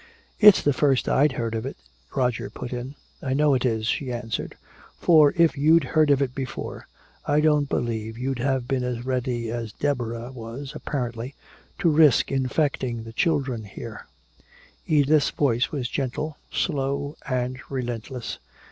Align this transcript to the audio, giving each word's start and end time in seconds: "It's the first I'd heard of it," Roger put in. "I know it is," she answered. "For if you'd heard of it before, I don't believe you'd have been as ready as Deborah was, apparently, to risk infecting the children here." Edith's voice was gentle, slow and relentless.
"It's 0.39 0.63
the 0.63 0.73
first 0.73 1.07
I'd 1.07 1.33
heard 1.33 1.53
of 1.53 1.63
it," 1.63 1.77
Roger 2.15 2.49
put 2.49 2.73
in. 2.73 2.95
"I 3.21 3.35
know 3.35 3.53
it 3.53 3.63
is," 3.63 3.85
she 3.85 4.11
answered. 4.11 4.57
"For 4.97 5.31
if 5.37 5.55
you'd 5.55 5.83
heard 5.93 6.09
of 6.09 6.23
it 6.23 6.33
before, 6.33 6.87
I 7.27 7.39
don't 7.39 7.69
believe 7.69 8.17
you'd 8.17 8.39
have 8.39 8.67
been 8.67 8.83
as 8.83 9.05
ready 9.05 9.51
as 9.51 9.73
Deborah 9.73 10.31
was, 10.31 10.71
apparently, 10.73 11.35
to 11.77 11.89
risk 11.91 12.31
infecting 12.31 13.03
the 13.03 13.13
children 13.13 13.63
here." 13.63 14.07
Edith's 14.87 15.29
voice 15.29 15.71
was 15.71 15.87
gentle, 15.87 16.37
slow 16.51 17.15
and 17.29 17.59
relentless. 17.69 18.39